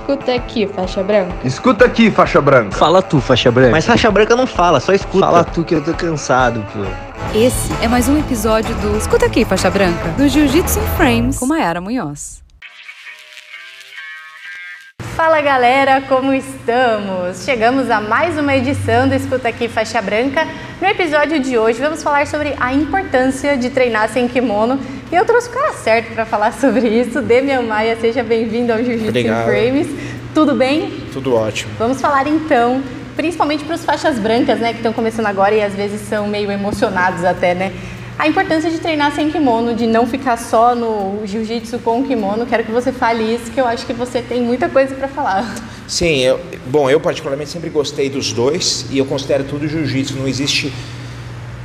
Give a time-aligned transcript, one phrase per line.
[0.00, 1.34] Escuta aqui, faixa branca.
[1.44, 2.76] Escuta aqui, faixa branca.
[2.76, 3.70] Fala tu, faixa branca.
[3.70, 5.26] Mas faixa branca não fala, só escuta.
[5.26, 6.80] Fala tu que eu tô cansado, pô.
[7.36, 11.46] Esse é mais um episódio do Escuta aqui, faixa branca, do Jiu-Jitsu in Frames com
[11.46, 12.42] Mayara Munhoz.
[15.14, 17.44] Fala galera, como estamos?
[17.44, 20.48] Chegamos a mais uma edição do Escuta Aqui Faixa Branca.
[20.80, 24.80] No episódio de hoje vamos falar sobre a importância de treinar sem kimono
[25.10, 27.20] e eu trouxe o cara certo para falar sobre isso.
[27.20, 29.88] Demian Maia, seja bem-vindo ao Jiu-Jitsu Frames.
[30.32, 31.02] Tudo bem?
[31.12, 31.72] Tudo ótimo.
[31.78, 32.80] Vamos falar então,
[33.16, 36.50] principalmente para os faixas brancas, né, que estão começando agora e às vezes são meio
[36.50, 37.72] emocionados até, né?
[38.20, 42.44] a importância de treinar sem kimono, de não ficar só no jiu-jitsu com kimono.
[42.44, 45.54] Quero que você fale isso, que eu acho que você tem muita coisa para falar.
[45.88, 50.18] Sim, eu, bom, eu particularmente sempre gostei dos dois e eu considero tudo jiu-jitsu.
[50.18, 50.70] Não existe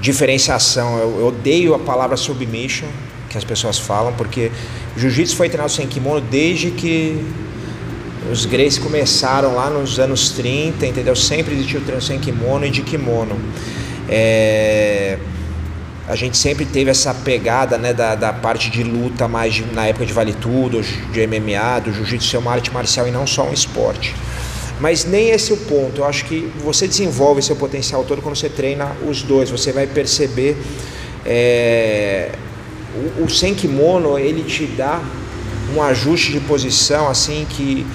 [0.00, 0.98] diferenciação.
[0.98, 2.88] Eu, eu odeio a palavra submission
[3.30, 4.52] que as pessoas falam, porque
[4.96, 7.24] jiu-jitsu foi treinado sem kimono desde que
[8.30, 11.16] os greys começaram lá nos anos 30, entendeu?
[11.16, 13.38] Sempre existiu o treino sem kimono e de kimono.
[14.08, 15.16] É
[16.10, 19.86] a gente sempre teve essa pegada né, da, da parte de luta mais de, na
[19.86, 23.48] época de Vale Tudo, de MMA, do Jiu-Jitsu ser uma arte marcial e não só
[23.48, 24.12] um esporte.
[24.80, 26.00] Mas nem esse é o ponto.
[26.00, 29.50] Eu acho que você desenvolve seu potencial todo quando você treina os dois.
[29.50, 30.56] Você vai perceber
[31.24, 32.32] é,
[32.94, 35.00] o, o sem kimono ele te dá
[35.74, 37.86] um ajuste de posição assim que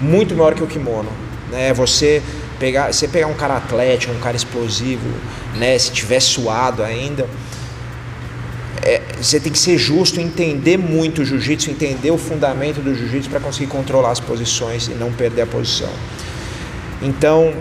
[0.00, 1.10] muito maior que o kimono.
[1.50, 1.72] Né?
[1.72, 2.22] Você
[2.58, 5.08] pegar, você pegar um cara atlético, um cara explosivo,
[5.56, 5.78] né?
[5.78, 7.26] Se tiver suado ainda,
[8.82, 13.30] é, você tem que ser justo, entender muito o jiu-jitsu, entender o fundamento do jiu-jitsu
[13.30, 15.90] para conseguir controlar as posições e não perder a posição.
[17.00, 17.52] Então,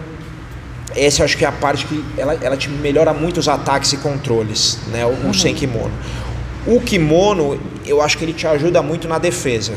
[0.95, 3.93] essa eu acho que é a parte que ela, ela te melhora muito os ataques
[3.93, 5.05] e controles, né?
[5.05, 5.33] O, uhum.
[5.33, 5.93] sem kimono.
[6.65, 9.73] O kimono, eu acho que ele te ajuda muito na defesa.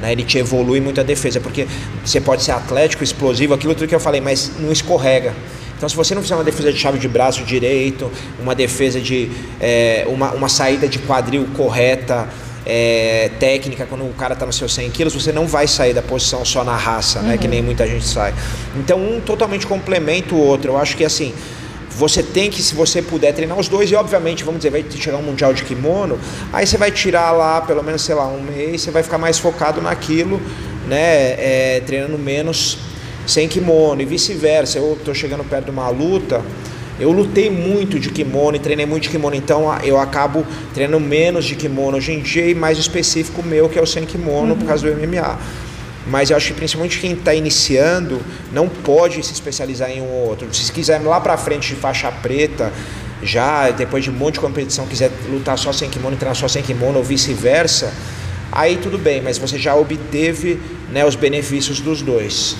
[0.00, 0.12] Né?
[0.12, 1.66] Ele te evolui muito a defesa, porque
[2.04, 5.32] você pode ser atlético, explosivo, aquilo tudo que eu falei, mas não escorrega.
[5.76, 9.30] Então, se você não fizer uma defesa de chave de braço direito, uma defesa de
[9.60, 12.28] é, uma, uma saída de quadril correta,
[12.64, 16.02] é, técnica, quando o cara está nos seus 100 quilos, você não vai sair da
[16.02, 17.36] posição só na raça, né?
[17.36, 17.50] Que uhum.
[17.50, 18.32] nem muita gente sai.
[18.76, 20.72] Então, um totalmente complementa o outro.
[20.72, 21.34] Eu acho que assim.
[21.96, 25.18] Você tem que, se você puder, treinar os dois, e obviamente, vamos dizer, vai chegar
[25.18, 26.18] um mundial de kimono,
[26.52, 29.38] aí você vai tirar lá pelo menos, sei lá, um mês, você vai ficar mais
[29.38, 30.40] focado naquilo,
[30.88, 31.34] né?
[31.76, 32.78] É, treinando menos
[33.26, 34.78] sem kimono e vice-versa.
[34.78, 36.42] Eu estou chegando perto de uma luta,
[36.98, 41.44] eu lutei muito de kimono e treinei muito de kimono, então eu acabo treinando menos
[41.44, 44.58] de kimono hoje em dia e mais específico meu, que é o sem kimono, uhum.
[44.58, 45.38] por causa do MMA.
[46.06, 48.20] Mas eu acho que principalmente quem está iniciando
[48.52, 50.52] não pode se especializar em um ou outro.
[50.52, 52.72] Se quiser lá para frente de faixa preta,
[53.22, 56.62] já depois de um monte de competição, quiser lutar só sem kimono, treinar só sem
[56.62, 57.92] kimono ou vice-versa,
[58.50, 60.60] aí tudo bem, mas você já obteve
[60.90, 62.56] né, os benefícios dos dois.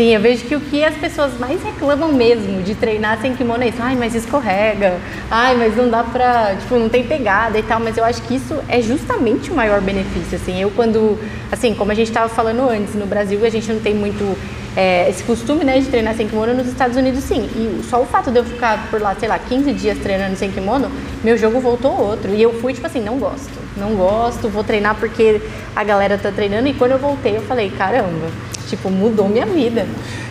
[0.00, 3.62] Sim, eu vejo que o que as pessoas mais reclamam mesmo de treinar sem kimono
[3.62, 3.82] é isso.
[3.82, 4.96] Ai, mas escorrega.
[5.30, 6.56] Ai, mas não dá pra.
[6.58, 7.78] Tipo, não tem pegada e tal.
[7.78, 10.38] Mas eu acho que isso é justamente o maior benefício.
[10.38, 11.18] Assim, eu quando.
[11.52, 14.38] Assim, como a gente estava falando antes, no Brasil a gente não tem muito
[14.76, 17.48] é, esse costume né, de treinar sem kimono nos Estados Unidos sim.
[17.54, 20.50] E só o fato de eu ficar por lá, sei lá, 15 dias treinando sem
[20.50, 20.90] kimono,
[21.24, 22.34] meu jogo voltou outro.
[22.34, 25.40] E eu fui tipo assim, não gosto, não gosto, vou treinar porque
[25.74, 26.68] a galera tá treinando.
[26.68, 28.28] E quando eu voltei, eu falei, caramba,
[28.70, 29.84] Tipo, mudou minha vida.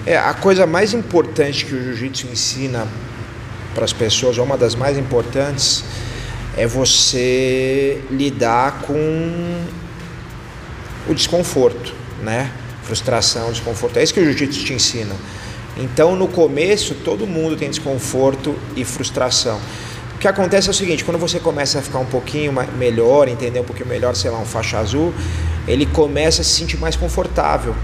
[0.05, 2.87] É, a coisa mais importante que o jiu-jitsu ensina
[3.75, 5.83] para as pessoas, ou uma das mais importantes,
[6.55, 8.95] é você lidar com
[11.09, 12.49] o desconforto, né?
[12.89, 13.97] Frustração, desconforto.
[13.97, 15.13] É isso que o jiu-jitsu te ensina.
[15.77, 19.59] Então, no começo, todo mundo tem desconforto e frustração.
[20.15, 23.59] O que acontece é o seguinte, quando você começa a ficar um pouquinho melhor, entender
[23.59, 25.13] um pouquinho melhor, sei lá, um faixa azul,
[25.67, 27.75] ele começa a se sentir mais confortável.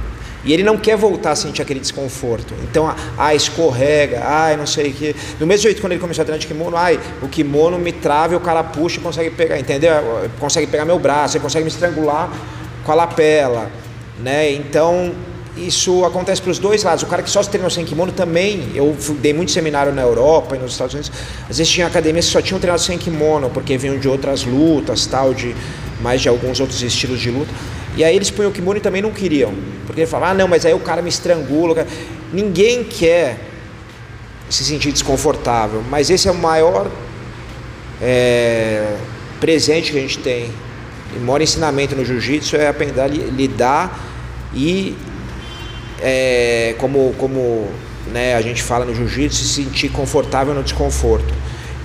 [0.44, 2.56] E ele não quer voltar a sentir aquele desconforto.
[2.64, 5.16] Então, ah, escorrega, ai, não sei o que.
[5.38, 8.34] Do mesmo jeito, quando ele começou a treinar de kimono, ai, o kimono me trava
[8.34, 9.92] e o cara puxa e consegue pegar, entendeu?
[10.40, 12.32] Consegue pegar meu braço, ele consegue me estrangular
[12.84, 13.72] com a lapela,
[14.20, 14.52] né?
[14.52, 15.14] Então,
[15.58, 17.04] isso acontece para os dois lados.
[17.04, 20.56] O cara que só se treinou sem kimono também, eu dei muito seminário na Europa
[20.56, 21.12] e nos Estados Unidos,
[21.50, 25.06] às vezes tinha academias que só tinham treinado sem kimono, porque vinham de outras lutas,
[25.06, 25.56] tal, de
[26.02, 27.52] mais de alguns outros estilos de luta.
[27.96, 29.54] E aí eles punham o kimono e também não queriam.
[29.86, 31.88] Porque ele falava, ah não, mas aí o cara me estrangula.
[32.34, 33.40] Ninguém quer
[34.50, 36.92] se sentir desconfortável, mas esse é o maior
[38.02, 38.96] é,
[39.40, 40.52] presente que a gente tem.
[41.16, 44.00] O maior ensinamento no jiu-jitsu é aprender a lidar
[44.54, 44.96] e
[46.02, 47.70] é, como, como
[48.12, 51.34] né, a gente fala no jiu-jitsu, se sentir confortável no desconforto.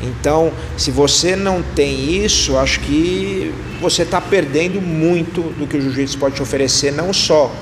[0.03, 5.81] Então, se você não tem isso, acho que você está perdendo muito do que o
[5.81, 7.53] jiu-jitsu pode te oferecer, não só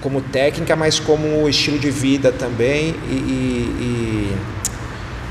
[0.00, 4.36] como técnica, mas como estilo de vida também e, e,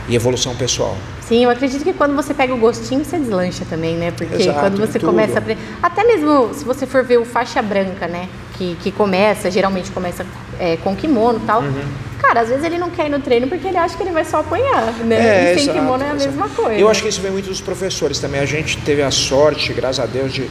[0.10, 0.98] e evolução pessoal.
[1.27, 4.12] Sim, eu acredito que quando você pega o gostinho, você deslancha também, né?
[4.12, 5.60] Porque Exato, quando você começa a aprender.
[5.81, 8.30] Até mesmo se você for ver o faixa branca, né?
[8.57, 10.25] Que, que começa, geralmente começa
[10.60, 11.62] é, com kimono e tal.
[11.62, 11.83] Uhum.
[12.19, 14.24] Cara, às vezes ele não quer ir no treino porque ele acha que ele vai
[14.24, 15.16] só apanhar, né?
[15.16, 16.30] É, e sem exato, kimono é a exato.
[16.30, 16.80] mesma coisa.
[16.80, 18.39] Eu acho que isso vem muito dos professores também.
[18.39, 20.48] A gente teve a sorte, graças a Deus, de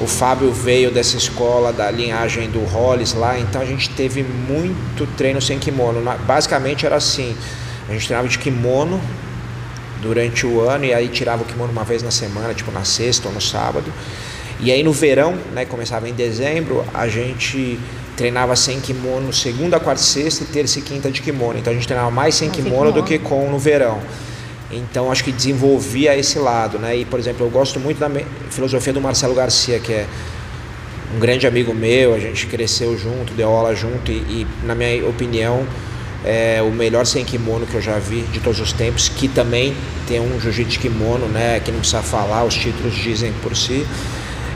[0.00, 5.06] o Fábio veio dessa escola da linhagem do Hollis lá, então a gente teve muito
[5.16, 6.02] treino sem kimono.
[6.26, 7.36] Basicamente era assim:
[7.88, 9.00] a gente treinava de kimono
[10.06, 13.28] durante o ano e aí tirava o kimono uma vez na semana, tipo na sexta
[13.28, 13.92] ou no sábado.
[14.60, 17.78] E aí no verão, né, começava em dezembro, a gente
[18.16, 21.58] treinava sem kimono segunda, quarta, sexta e terça e quinta de kimono.
[21.58, 23.06] Então a gente treinava mais sem sem kimono do kimono.
[23.06, 24.00] que com no verão.
[24.70, 26.96] Então acho que desenvolvia esse lado, né?
[26.96, 28.10] E por exemplo, eu gosto muito da
[28.50, 30.06] filosofia do Marcelo Garcia, que é
[31.14, 35.06] um grande amigo meu, a gente cresceu junto, deu aula junto e, e, na minha
[35.08, 35.64] opinião
[36.26, 39.74] é o melhor sem kimono que eu já vi de todos os tempos, que também
[40.08, 43.86] tem um jiu-jitsu kimono, né, que não precisa falar, os títulos dizem por si.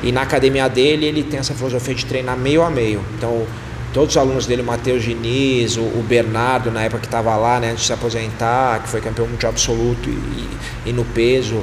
[0.03, 3.05] E na academia dele, ele tem essa filosofia de treinar meio a meio.
[3.17, 3.47] Então,
[3.93, 7.61] todos os alunos dele, o Matheus Diniz, o, o Bernardo, na época que estava lá,
[7.61, 11.63] né, antes de se aposentar, que foi campeão mundial absoluto e, e no peso,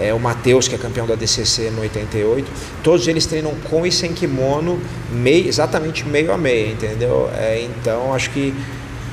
[0.00, 2.50] é, o Matheus, que é campeão da DCC no 88,
[2.82, 4.80] todos eles treinam com e sem kimono,
[5.12, 7.28] meio, exatamente meio a meio, entendeu?
[7.34, 8.54] É, então, acho que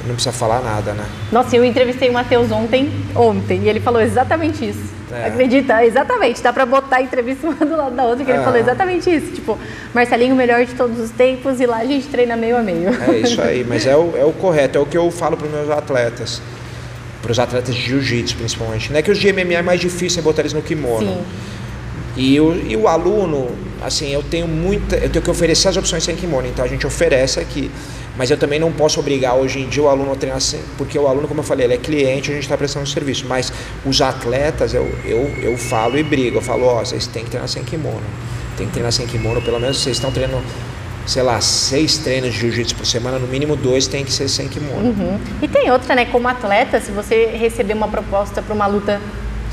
[0.06, 1.06] não precisa falar nada, né?
[1.32, 5.00] Nossa, eu entrevistei o Matheus ontem, ontem, e ele falou exatamente isso.
[5.12, 5.26] É.
[5.26, 5.84] Acredita?
[5.84, 6.42] Exatamente.
[6.42, 8.44] Dá pra botar a entrevista uma do lado da outra, que ele É.
[8.44, 9.32] falou exatamente isso.
[9.32, 9.58] Tipo,
[9.94, 12.90] Marcelinho, o melhor de todos os tempos, e lá a gente treina meio a meio.
[12.90, 15.48] É isso aí, mas é o, é o correto, é o que eu falo para
[15.48, 16.42] meus atletas,
[17.24, 18.92] para os atletas de jiu-jitsu principalmente.
[18.92, 21.08] Não é que os de MMA é mais difícil é botar eles no kimono.
[21.08, 21.22] Sim.
[22.16, 23.50] E o, e o aluno,
[23.84, 24.96] assim, eu tenho muita.
[24.96, 27.72] Eu tenho que oferecer as opções sem kimono, então a gente oferece aqui.
[28.18, 30.60] Mas eu também não posso obrigar hoje em dia o aluno a treinar sem.
[30.78, 33.26] Porque o aluno, como eu falei, ele é cliente, a gente está prestando serviço.
[33.28, 33.52] Mas
[33.86, 36.38] os atletas, eu, eu, eu falo e brigo.
[36.38, 38.04] Eu falo, ó, vocês têm que treinar sem kimono.
[38.58, 40.44] Tem que treinar sem kimono, pelo menos vocês estão treinando,
[41.08, 44.50] sei lá, seis treinos de jiu-jitsu por semana, no mínimo dois tem que ser sem
[44.50, 44.90] kimono.
[44.90, 45.18] Uhum.
[45.42, 46.04] E tem outra, né?
[46.04, 49.00] Como atleta, se você receber uma proposta para uma luta,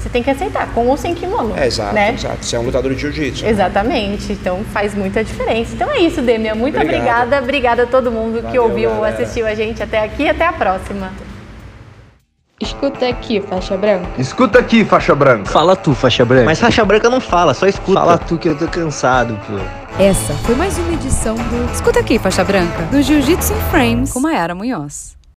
[0.06, 1.55] você tem que aceitar, com ou sem kimono.
[1.56, 2.14] É, exato, né?
[2.14, 2.44] exato.
[2.44, 3.44] Você é um lutador de jiu-jitsu.
[3.44, 5.75] Exatamente, então faz muita diferença.
[5.75, 6.55] Então é isso, Demia.
[6.55, 7.26] Muito Obrigado.
[7.26, 7.43] obrigada.
[7.43, 9.14] Obrigada a todo mundo que Valeu, ouviu, galera.
[9.14, 11.12] assistiu a gente até aqui e até a próxima.
[12.61, 14.08] Escuta aqui, faixa branca.
[14.17, 15.50] Escuta aqui, faixa branca.
[15.50, 16.44] Fala tu, faixa branca.
[16.44, 18.00] Mas faixa branca não fala, só escuta.
[18.00, 20.02] Fala tu que eu tô cansado, pô.
[20.02, 24.20] Essa foi mais uma edição do Escuta aqui, faixa branca, do Jiu-Jitsu em Frames com
[24.20, 25.16] Mayara Munhoz.